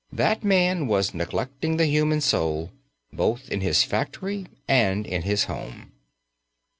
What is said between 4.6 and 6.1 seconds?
and in his home.